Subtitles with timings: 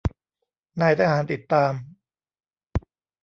[0.81, 1.73] นายทหารติดตาม